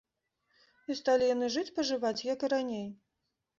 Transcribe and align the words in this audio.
І 0.93 0.95
сталі 1.01 1.27
яны 1.35 1.51
жыць-пажываць, 1.57 2.25
як 2.33 2.39
і 2.49 2.53
раней. 2.57 2.85